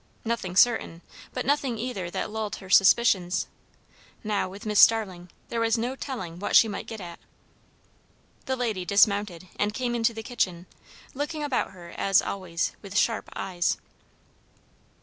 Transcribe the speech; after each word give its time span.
Nothing 0.25 0.55
certain; 0.55 1.03
but 1.31 1.45
nothing 1.45 1.77
either 1.77 2.09
that 2.09 2.31
lulled 2.31 2.55
her 2.55 2.71
suspicions. 2.71 3.45
Now, 4.23 4.49
with 4.49 4.65
Mrs. 4.65 4.77
Starling, 4.77 5.29
there 5.49 5.59
was 5.59 5.77
no 5.77 5.95
telling 5.95 6.39
what 6.39 6.55
she 6.55 6.67
might 6.67 6.87
get 6.87 6.99
at. 6.99 7.19
The 8.47 8.55
lady 8.55 8.83
dismounted 8.83 9.47
and 9.57 9.75
came 9.75 9.93
into 9.93 10.15
the 10.15 10.23
kitchen, 10.23 10.65
looking 11.13 11.43
about 11.43 11.69
her, 11.69 11.91
as 11.95 12.19
always, 12.19 12.71
with 12.81 12.97
sharp 12.97 13.29
eyes. 13.35 13.77